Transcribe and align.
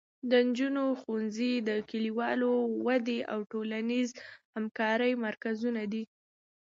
د 0.29 0.31
نجونو 0.47 0.83
ښوونځي 0.99 1.51
د 1.69 1.69
کلیوالو 1.89 2.51
ودې 2.85 3.19
او 3.33 3.39
ټولنیزې 3.51 4.17
همکارۍ 4.53 5.13
مرکزونه 5.25 5.81
دي. 5.91 6.03